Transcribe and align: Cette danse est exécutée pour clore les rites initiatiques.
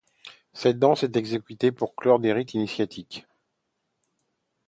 Cette 0.53 0.79
danse 0.79 1.03
est 1.03 1.15
exécutée 1.15 1.71
pour 1.71 1.95
clore 1.95 2.17
les 2.17 2.33
rites 2.33 2.55
initiatiques. 2.55 3.27